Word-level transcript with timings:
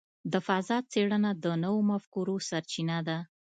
د 0.31 0.33
فضاء 0.47 0.81
څېړنه 0.91 1.31
د 1.43 1.45
نوو 1.63 1.79
مفکورو 1.91 2.35
سرچینه 2.49 2.97
ده. 3.07 3.17